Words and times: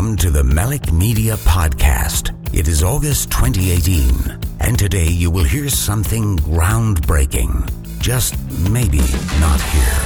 Welcome 0.00 0.16
to 0.16 0.30
the 0.30 0.44
Melic 0.44 0.90
Media 0.94 1.36
Podcast. 1.36 2.34
It 2.54 2.68
is 2.68 2.82
August 2.82 3.30
2018, 3.32 4.40
and 4.60 4.78
today 4.78 5.06
you 5.06 5.30
will 5.30 5.44
hear 5.44 5.68
something 5.68 6.38
groundbreaking. 6.38 7.70
Just 8.00 8.34
maybe 8.70 8.96
not 9.40 9.60
here. 9.60 10.00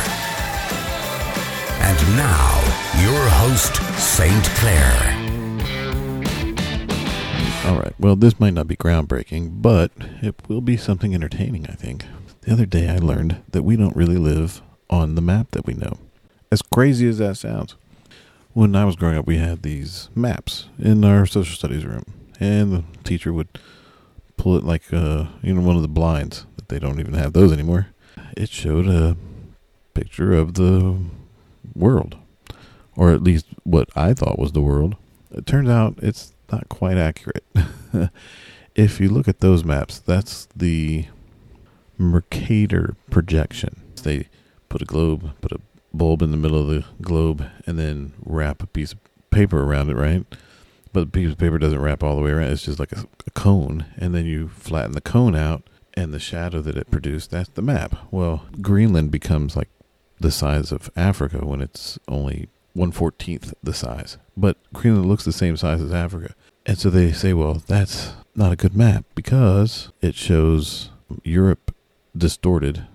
And 1.78 2.16
now, 2.16 2.58
your 3.04 3.28
host, 3.38 3.76
St. 3.96 4.44
Clair. 4.56 4.90
All 7.64 7.78
right. 7.78 7.94
Well, 8.00 8.16
this 8.16 8.40
might 8.40 8.54
not 8.54 8.66
be 8.66 8.74
groundbreaking, 8.74 9.62
but 9.62 9.92
it 10.20 10.34
will 10.48 10.60
be 10.60 10.76
something 10.76 11.14
entertaining, 11.14 11.68
I 11.68 11.74
think. 11.74 12.04
The 12.40 12.52
other 12.52 12.66
day 12.66 12.88
I 12.88 12.96
learned 12.96 13.42
that 13.52 13.62
we 13.62 13.76
don't 13.76 13.94
really 13.94 14.18
live 14.18 14.60
on 14.90 15.14
the 15.14 15.22
map 15.22 15.52
that 15.52 15.66
we 15.66 15.74
know. 15.74 15.98
As 16.50 16.62
crazy 16.62 17.08
as 17.08 17.18
that 17.18 17.36
sounds. 17.36 17.76
When 18.54 18.76
I 18.76 18.84
was 18.84 18.94
growing 18.94 19.18
up, 19.18 19.26
we 19.26 19.38
had 19.38 19.62
these 19.62 20.10
maps 20.14 20.68
in 20.78 21.04
our 21.04 21.26
social 21.26 21.56
studies 21.56 21.84
room, 21.84 22.04
and 22.38 22.72
the 22.72 22.84
teacher 23.02 23.32
would 23.32 23.48
pull 24.36 24.56
it 24.56 24.62
like 24.62 24.92
uh, 24.92 25.26
you 25.42 25.54
know 25.54 25.60
one 25.60 25.74
of 25.74 25.82
the 25.82 25.88
blinds 25.88 26.46
that 26.54 26.68
they 26.68 26.78
don't 26.78 27.00
even 27.00 27.14
have 27.14 27.32
those 27.32 27.52
anymore. 27.52 27.88
It 28.36 28.50
showed 28.50 28.86
a 28.86 29.16
picture 29.92 30.32
of 30.32 30.54
the 30.54 30.96
world, 31.74 32.16
or 32.94 33.10
at 33.10 33.24
least 33.24 33.46
what 33.64 33.88
I 33.96 34.14
thought 34.14 34.38
was 34.38 34.52
the 34.52 34.60
world. 34.60 34.94
It 35.32 35.46
turns 35.46 35.68
out 35.68 35.98
it's 36.00 36.32
not 36.52 36.68
quite 36.68 36.96
accurate. 36.96 37.44
if 38.76 39.00
you 39.00 39.08
look 39.08 39.26
at 39.26 39.40
those 39.40 39.64
maps, 39.64 39.98
that's 39.98 40.46
the 40.54 41.06
Mercator 41.98 42.94
projection. 43.10 43.82
They 44.04 44.28
put 44.68 44.80
a 44.80 44.84
globe, 44.84 45.32
put 45.40 45.50
a 45.50 45.60
bulb 45.96 46.20
in 46.20 46.30
the 46.30 46.36
middle 46.36 46.60
of 46.60 46.66
the 46.66 46.84
globe, 47.00 47.46
and 47.66 47.78
then 47.78 48.12
wrap 48.24 48.62
a 48.62 48.66
piece 48.66 48.92
of 48.92 48.98
paper 49.30 49.62
around 49.62 49.88
it, 49.88 49.96
right? 49.96 50.26
But 50.92 51.00
the 51.00 51.20
piece 51.20 51.32
of 51.32 51.38
paper 51.38 51.58
doesn't 51.58 51.80
wrap 51.80 52.02
all 52.02 52.16
the 52.16 52.22
way 52.22 52.30
around. 52.30 52.52
It's 52.52 52.64
just 52.64 52.78
like 52.78 52.92
a, 52.92 53.06
a 53.26 53.30
cone, 53.30 53.86
and 53.96 54.14
then 54.14 54.26
you 54.26 54.48
flatten 54.48 54.92
the 54.92 55.00
cone 55.00 55.34
out, 55.34 55.62
and 55.94 56.12
the 56.12 56.20
shadow 56.20 56.60
that 56.60 56.76
it 56.76 56.90
produced, 56.90 57.30
that's 57.30 57.48
the 57.50 57.62
map. 57.62 57.96
Well, 58.10 58.46
Greenland 58.60 59.10
becomes 59.10 59.56
like 59.56 59.70
the 60.20 60.30
size 60.30 60.72
of 60.72 60.90
Africa 60.96 61.44
when 61.44 61.60
it's 61.60 61.98
only 62.08 62.48
one 62.72 62.92
fourteenth 62.92 63.54
the 63.62 63.74
size. 63.74 64.18
But 64.36 64.56
Greenland 64.72 65.08
looks 65.08 65.24
the 65.24 65.32
same 65.32 65.56
size 65.56 65.80
as 65.80 65.92
Africa. 65.92 66.34
And 66.66 66.78
so 66.78 66.90
they 66.90 67.12
say, 67.12 67.32
well, 67.32 67.62
that's 67.66 68.14
not 68.34 68.52
a 68.52 68.56
good 68.56 68.74
map 68.74 69.04
because 69.14 69.92
it 70.00 70.14
shows 70.14 70.90
Europe 71.22 71.74
distorted, 72.16 72.86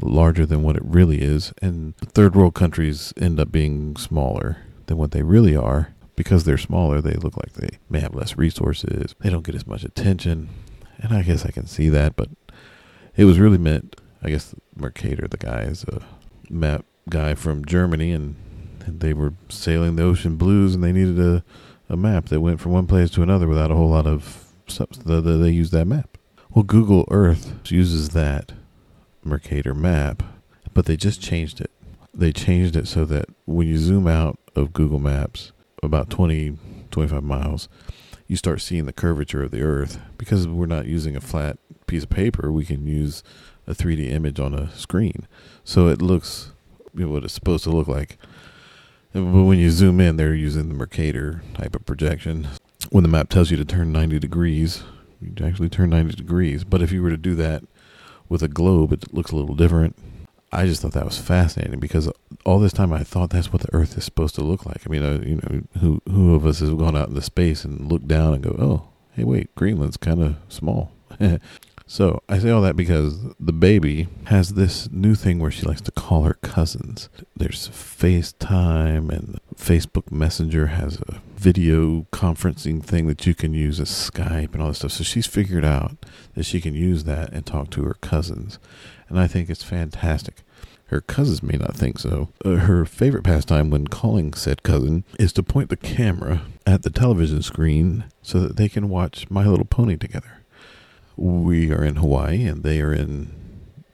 larger 0.00 0.44
than 0.46 0.62
what 0.62 0.76
it 0.76 0.84
really 0.84 1.22
is, 1.22 1.52
and 1.62 1.96
third 1.96 2.34
world 2.34 2.54
countries 2.54 3.12
end 3.16 3.38
up 3.38 3.52
being 3.52 3.96
smaller 3.96 4.58
than 4.86 4.96
what 4.96 5.12
they 5.12 5.22
really 5.22 5.56
are. 5.56 5.94
Because 6.16 6.44
they're 6.44 6.58
smaller, 6.58 7.00
they 7.00 7.14
look 7.14 7.36
like 7.36 7.54
they 7.54 7.78
may 7.90 7.98
have 7.98 8.14
less 8.14 8.38
resources. 8.38 9.16
They 9.18 9.30
don't 9.30 9.44
get 9.44 9.56
as 9.56 9.66
much 9.66 9.82
attention. 9.82 10.48
And 10.98 11.12
I 11.12 11.22
guess 11.22 11.44
I 11.44 11.50
can 11.50 11.66
see 11.66 11.88
that, 11.88 12.14
but 12.14 12.28
it 13.16 13.24
was 13.24 13.40
really 13.40 13.58
meant, 13.58 13.96
I 14.22 14.30
guess 14.30 14.54
Mercator, 14.76 15.26
the 15.26 15.36
guy, 15.38 15.62
is 15.62 15.82
a 15.84 15.96
uh, 15.96 16.04
map 16.48 16.84
guy 17.08 17.34
from 17.34 17.64
Germany, 17.64 18.12
and, 18.12 18.36
and 18.86 19.00
they 19.00 19.12
were 19.12 19.34
sailing 19.48 19.96
the 19.96 20.04
ocean 20.04 20.36
blues, 20.36 20.76
and 20.76 20.84
they 20.84 20.92
needed 20.92 21.18
a, 21.18 21.44
a 21.88 21.96
map 21.96 22.26
that 22.26 22.40
went 22.40 22.60
from 22.60 22.70
one 22.70 22.86
place 22.86 23.10
to 23.10 23.22
another 23.22 23.48
without 23.48 23.72
a 23.72 23.74
whole 23.74 23.90
lot 23.90 24.06
of. 24.06 24.52
They 25.04 25.50
used 25.50 25.72
that 25.72 25.86
map. 25.86 26.16
Well, 26.50 26.62
Google 26.62 27.06
Earth 27.10 27.54
uses 27.72 28.10
that 28.10 28.52
Mercator 29.24 29.74
map, 29.74 30.22
but 30.72 30.86
they 30.86 30.96
just 30.96 31.20
changed 31.20 31.60
it. 31.60 31.70
They 32.12 32.32
changed 32.32 32.76
it 32.76 32.86
so 32.86 33.04
that 33.06 33.26
when 33.44 33.66
you 33.66 33.78
zoom 33.78 34.06
out 34.06 34.38
of 34.54 34.72
Google 34.72 34.98
Maps 35.00 35.52
about 35.82 36.10
20, 36.10 36.56
25 36.90 37.22
miles, 37.22 37.68
you 38.26 38.36
start 38.36 38.60
seeing 38.60 38.86
the 38.86 38.92
curvature 38.92 39.42
of 39.42 39.50
the 39.50 39.62
Earth. 39.62 40.00
Because 40.16 40.46
we're 40.46 40.66
not 40.66 40.86
using 40.86 41.16
a 41.16 41.20
flat 41.20 41.58
piece 41.86 42.04
of 42.04 42.10
paper, 42.10 42.50
we 42.52 42.64
can 42.64 42.86
use 42.86 43.22
a 43.66 43.74
3D 43.74 44.10
image 44.10 44.38
on 44.38 44.54
a 44.54 44.70
screen. 44.72 45.26
So 45.64 45.88
it 45.88 46.00
looks 46.00 46.52
you 46.94 47.06
know, 47.06 47.12
what 47.12 47.24
it's 47.24 47.34
supposed 47.34 47.64
to 47.64 47.70
look 47.70 47.88
like. 47.88 48.18
But 49.12 49.22
when 49.24 49.58
you 49.58 49.70
zoom 49.70 50.00
in, 50.00 50.16
they're 50.16 50.34
using 50.34 50.68
the 50.68 50.74
Mercator 50.74 51.42
type 51.54 51.76
of 51.76 51.86
projection. 51.86 52.48
When 52.90 53.02
the 53.02 53.08
map 53.08 53.28
tells 53.28 53.50
you 53.50 53.56
to 53.56 53.64
turn 53.64 53.92
90 53.92 54.18
degrees, 54.18 54.82
you 55.20 55.32
actually 55.44 55.68
turn 55.68 55.90
90 55.90 56.16
degrees. 56.16 56.64
But 56.64 56.82
if 56.82 56.92
you 56.92 57.02
were 57.02 57.10
to 57.10 57.16
do 57.16 57.34
that 57.36 57.62
with 58.28 58.42
a 58.42 58.48
globe, 58.48 58.92
it 58.92 59.12
looks 59.12 59.32
a 59.32 59.36
little 59.36 59.54
different. 59.54 59.96
I 60.52 60.66
just 60.66 60.82
thought 60.82 60.92
that 60.92 61.04
was 61.04 61.18
fascinating 61.18 61.80
because 61.80 62.08
all 62.44 62.60
this 62.60 62.72
time 62.72 62.92
I 62.92 63.02
thought 63.02 63.30
that's 63.30 63.52
what 63.52 63.62
the 63.62 63.74
Earth 63.74 63.98
is 63.98 64.04
supposed 64.04 64.36
to 64.36 64.42
look 64.42 64.64
like. 64.64 64.82
I 64.86 64.90
mean, 64.90 65.02
uh, 65.02 65.20
you 65.24 65.36
know, 65.36 65.80
who 65.80 66.00
who 66.08 66.34
of 66.34 66.46
us 66.46 66.60
has 66.60 66.70
gone 66.70 66.96
out 66.96 67.08
into 67.08 67.22
space 67.22 67.64
and 67.64 67.90
looked 67.90 68.06
down 68.06 68.34
and 68.34 68.42
go, 68.42 68.56
oh, 68.58 68.88
hey, 69.12 69.24
wait, 69.24 69.54
Greenland's 69.56 69.96
kind 69.96 70.22
of 70.22 70.36
small. 70.48 70.92
so 71.86 72.22
I 72.28 72.38
say 72.38 72.50
all 72.50 72.62
that 72.62 72.76
because 72.76 73.34
the 73.38 73.52
baby 73.52 74.08
has 74.26 74.54
this 74.54 74.90
new 74.90 75.14
thing 75.14 75.38
where 75.38 75.50
she 75.50 75.66
likes 75.66 75.82
to 75.82 75.92
call 75.92 76.22
her 76.22 76.34
cousins. 76.34 77.08
There's 77.36 77.68
FaceTime 77.68 79.10
and 79.10 79.38
Facebook 79.54 80.10
Messenger 80.10 80.68
has 80.68 80.98
a 81.00 81.20
video 81.36 82.06
conferencing 82.10 82.82
thing 82.82 83.06
that 83.06 83.26
you 83.26 83.34
can 83.34 83.52
use 83.52 83.80
as 83.80 83.90
Skype 83.90 84.54
and 84.54 84.62
all 84.62 84.68
this 84.68 84.78
stuff. 84.78 84.92
So 84.92 85.04
she's 85.04 85.26
figured 85.26 85.64
out 85.64 85.92
that 86.34 86.44
she 86.44 86.60
can 86.60 86.74
use 86.74 87.04
that 87.04 87.32
and 87.32 87.44
talk 87.44 87.70
to 87.70 87.84
her 87.84 87.94
cousins. 87.94 88.58
And 89.08 89.20
I 89.20 89.26
think 89.26 89.50
it's 89.50 89.62
fantastic. 89.62 90.36
Her 90.86 91.00
cousins 91.00 91.42
may 91.42 91.58
not 91.58 91.76
think 91.76 91.98
so. 91.98 92.28
Uh, 92.44 92.56
her 92.56 92.84
favorite 92.84 93.24
pastime 93.24 93.70
when 93.70 93.88
calling 93.88 94.32
said 94.34 94.62
cousin 94.62 95.04
is 95.18 95.32
to 95.34 95.42
point 95.42 95.70
the 95.70 95.76
camera 95.76 96.42
at 96.66 96.82
the 96.82 96.90
television 96.90 97.42
screen 97.42 98.04
so 98.22 98.40
that 98.40 98.56
they 98.56 98.68
can 98.68 98.88
watch 98.88 99.30
My 99.30 99.46
Little 99.46 99.64
Pony 99.64 99.96
together. 99.96 100.43
We 101.16 101.72
are 101.72 101.84
in 101.84 101.96
Hawaii 101.96 102.44
and 102.44 102.62
they 102.62 102.80
are 102.80 102.92
in 102.92 103.32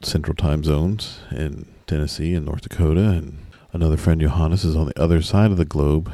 central 0.03 0.35
time 0.35 0.65
zones 0.65 1.21
in 1.31 1.67
Tennessee 1.87 2.35
and 2.35 2.47
North 2.47 2.63
Dakota 2.63 3.11
and 3.11 3.47
another 3.73 3.97
friend 3.97 4.21
Johannes 4.21 4.65
is 4.65 4.77
on 4.77 4.87
the 4.87 5.01
other 5.01 5.21
side 5.21 5.51
of 5.51 5.57
the 5.57 5.65
globe 5.65 6.11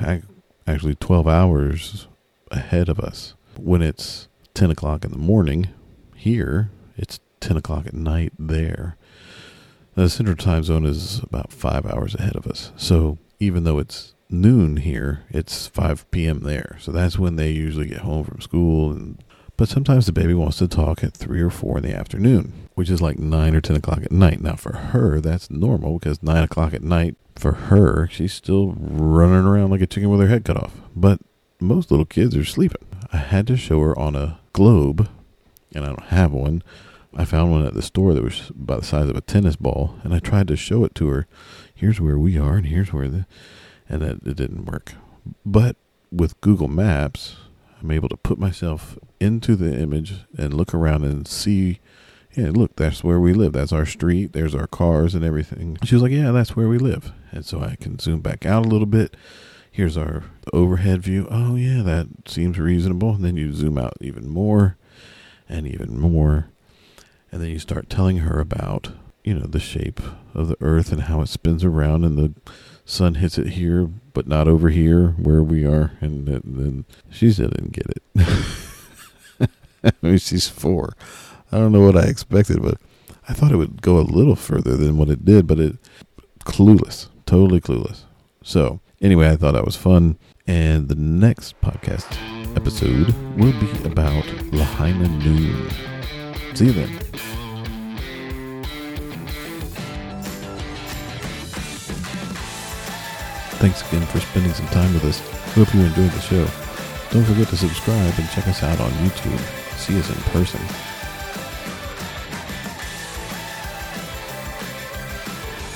actually 0.67 0.95
12 0.97 1.29
hours 1.29 2.09
ahead 2.51 2.89
of 2.89 2.99
us. 2.99 3.35
When 3.57 3.83
it's 3.83 4.29
10 4.55 4.71
o'clock 4.71 5.05
in 5.05 5.13
the 5.13 5.19
morning 5.19 5.69
here, 6.15 6.71
it's 6.97 7.21
10 7.41 7.57
o'clock 7.57 7.87
at 7.87 7.95
night 7.95 8.33
there. 8.39 8.97
The 9.95 10.09
central 10.11 10.37
time 10.37 10.65
zone 10.65 10.85
is 10.85 11.21
about 11.21 11.53
five 11.53 11.87
hours 11.87 12.15
ahead 12.15 12.37
of 12.37 12.47
us. 12.47 12.73
So 12.77 13.19
even 13.39 13.65
though 13.65 13.79
it's 13.79 14.15
noon 14.29 14.79
here, 14.79 15.25
it's 15.31 15.67
5 15.69 16.11
p.m. 16.11 16.41
there. 16.41 16.77
So 16.81 16.93
that's 16.93 17.19
when 17.19 17.37
they 17.37 17.51
usually 17.51 17.87
get 17.87 17.99
home 17.99 18.25
from 18.25 18.41
school. 18.41 18.91
And, 18.91 19.23
but 19.57 19.69
sometimes 19.69 20.07
the 20.07 20.13
baby 20.13 20.35
wants 20.35 20.59
to 20.59 20.69
talk 20.69 21.03
at 21.03 21.15
3 21.15 21.41
or 21.41 21.51
4 21.51 21.79
in 21.79 21.85
the 21.85 21.95
afternoon, 21.95 22.69
which 22.75 22.91
is 22.91 23.01
like 23.01 23.19
9 23.19 23.55
or 23.55 23.61
10 23.61 23.77
o'clock 23.77 24.03
at 24.03 24.13
night. 24.13 24.41
Now, 24.41 24.57
for 24.57 24.77
her, 24.77 25.21
that's 25.21 25.51
normal 25.51 25.99
because 25.99 26.23
9 26.23 26.45
o'clock 26.45 26.75
at 26.75 26.83
night 26.83 27.17
for 27.37 27.53
her, 27.53 28.09
she's 28.09 28.33
still 28.33 28.75
running 28.77 29.47
around 29.47 29.71
like 29.71 29.81
a 29.81 29.87
chicken 29.87 30.11
with 30.11 30.21
her 30.21 30.29
head 30.29 30.45
cut 30.45 30.57
off. 30.57 30.75
But 30.95 31.21
most 31.61 31.91
little 31.91 32.07
kids 32.07 32.37
are 32.37 32.45
sleeping. 32.45 32.85
I 33.13 33.19
had 33.19 33.47
to 33.47 33.57
show 33.57 33.81
her 33.81 33.99
on 33.99 34.15
a 34.15 34.41
globe, 34.53 35.09
and 35.75 35.85
I 35.85 35.89
don't 35.89 36.05
have 36.07 36.33
one. 36.33 36.63
I 37.15 37.25
found 37.25 37.51
one 37.51 37.67
at 37.67 37.73
the 37.73 37.83
store 37.83 38.13
that 38.13 38.23
was 38.23 38.51
about 38.51 38.81
the 38.81 38.87
size 38.87 39.09
of 39.09 39.17
a 39.17 39.23
tennis 39.23 39.57
ball, 39.57 39.99
and 40.03 40.13
I 40.13 40.19
tried 40.19 40.49
to 40.49 40.57
show 40.57 40.85
it 40.85 40.95
to 40.97 41.09
her. 41.09 41.27
Here's 41.75 42.01
where 42.01 42.19
we 42.19 42.39
are, 42.39 42.57
and 42.57 42.67
here's 42.67 42.93
where 42.93 43.09
the, 43.09 43.27
and 43.89 44.03
that, 44.03 44.27
it 44.27 44.37
didn't 44.37 44.67
work. 44.67 44.93
But 45.45 45.77
with 46.13 46.41
Google 46.43 46.69
Maps, 46.69 47.37
I'm 47.87 47.93
able 47.93 48.09
to 48.09 48.17
put 48.17 48.37
myself 48.37 48.99
into 49.21 49.55
the 49.55 49.79
image 49.79 50.15
and 50.37 50.53
look 50.53 50.75
around 50.75 51.05
and 51.05 51.29
see 51.29 51.79
yeah, 52.35 52.51
look, 52.51 52.75
that's 52.75 53.05
where 53.05 53.21
we 53.21 53.33
live. 53.33 53.53
That's 53.53 53.73
our 53.73 53.87
street. 53.87 54.33
There's 54.33 54.55
our 54.55 54.67
cars 54.67 55.15
and 55.15 55.25
everything. 55.25 55.79
She 55.85 55.95
was 55.95 56.03
like, 56.03 56.13
yeah, 56.13 56.33
that's 56.33 56.55
where 56.55 56.69
we 56.69 56.79
live. 56.79 57.13
And 57.31 57.47
so 57.47 57.63
I 57.63 57.77
can 57.77 57.99
zoom 57.99 58.21
back 58.21 58.45
out 58.45 58.67
a 58.67 58.69
little 58.69 58.87
bit. 58.87 59.17
Here's 59.71 59.97
our 59.97 60.25
overhead 60.53 61.01
view. 61.01 61.29
Oh, 61.31 61.55
yeah, 61.55 61.83
that 61.83 62.09
seems 62.27 62.59
reasonable. 62.59 63.15
And 63.15 63.25
then 63.25 63.37
you 63.37 63.55
zoom 63.55 63.79
out 63.79 63.95
even 64.03 64.29
more 64.29 64.77
and 65.49 65.67
even 65.67 65.99
more. 65.99 66.49
And 67.33 67.41
then 67.41 67.49
you 67.49 67.59
start 67.59 67.89
telling 67.89 68.19
her 68.19 68.39
about, 68.39 68.91
you 69.27 69.35
know, 69.35 69.47
the 69.47 69.61
shape 69.61 70.01
of 70.35 70.47
the 70.47 70.57
earth 70.61 70.93
and 70.93 71.03
how 71.03 71.21
it 71.21 71.29
spins 71.29 71.65
around 71.65 72.05
and 72.05 72.17
the 72.17 72.33
sun 72.85 73.17
hits 73.17 73.37
it 73.37 73.49
here, 73.49 73.91
but 74.15 74.29
not 74.29 74.47
over 74.47 74.69
here 74.69 75.09
where 75.19 75.43
we 75.43 75.67
are. 75.67 75.93
And 76.01 76.29
then 76.29 76.85
she 77.11 77.33
didn't 77.33 77.73
get 77.73 77.87
it. 77.89 79.51
I 79.85 79.93
mean, 80.01 80.19
she's 80.19 80.49
four. 80.49 80.93
I 81.51 81.59
don't 81.59 81.73
know 81.73 81.81
what 81.81 81.97
I 81.97 82.05
expected, 82.05 82.63
but 82.63 82.79
I 83.29 83.33
thought 83.33 83.51
it 83.51 83.57
would 83.57 83.83
go 83.83 83.99
a 83.99 84.01
little 84.01 84.37
further 84.37 84.77
than 84.77 84.97
what 84.97 85.11
it 85.11 85.25
did, 85.25 85.49
but 85.49 85.59
it 85.59 85.77
clueless, 86.45 87.09
totally 87.27 87.61
clueless. 87.61 88.03
So 88.45 88.79
anyway, 89.03 89.29
I 89.29 89.37
thought 89.37 89.55
that 89.55 89.65
was 89.65 89.77
fun. 89.77 90.19
And 90.47 90.89
the 90.89 90.95
next 90.95 91.61
podcast 91.61 92.07
episode 92.55 93.13
will 93.37 93.59
be 93.59 93.71
about 93.85 94.25
Lahaina 94.53 95.09
Noon. 95.09 95.69
See 96.55 96.67
you 96.67 96.73
then. 96.73 97.16
Thanks 103.59 103.87
again 103.89 104.07
for 104.07 104.21
spending 104.21 104.53
some 104.53 104.67
time 104.69 104.93
with 104.93 105.05
us. 105.05 105.21
Hope 105.55 105.73
you 105.75 105.81
enjoyed 105.81 106.11
the 106.11 106.21
show. 106.21 106.47
Don't 107.11 107.25
forget 107.25 107.49
to 107.49 107.57
subscribe 107.57 108.15
and 108.19 108.29
check 108.31 108.47
us 108.49 108.63
out 108.63 108.81
on 108.81 108.91
YouTube. 108.93 109.39
See 109.79 109.99
us 109.99 110.09
in 110.09 110.17
person. 110.31 110.61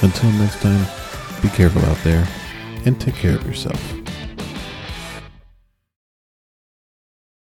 Until 0.03 0.31
next 0.33 0.61
time, 0.61 0.87
be 1.43 1.49
careful 1.49 1.85
out 1.87 1.99
there 2.05 2.27
and 2.85 3.01
take 3.01 3.15
care 3.15 3.35
of 3.35 3.47
yourself. 3.47 4.00